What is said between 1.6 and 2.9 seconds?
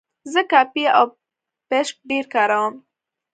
پیسټ ډېر کاروم.